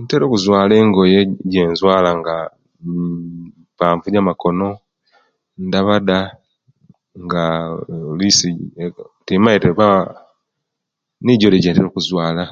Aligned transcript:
Ntera 0.00 0.24
okuzwala 0.26 0.72
engoye 0.82 1.18
ejenzuwala 1.48 2.10
nga 2.18 2.36
nnn 2.88 3.42
mpanvu 3.74 4.06
jamakona, 4.14 4.66
ndabada 5.66 6.18
ngaa 7.24 7.58
oluisi 8.10 8.48
timaite 9.26 9.66
nga 9.72 9.88
nijonejentera 11.24 11.86
okuzuwala 11.88 12.44